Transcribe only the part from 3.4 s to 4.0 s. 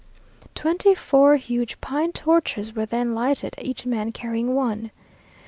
each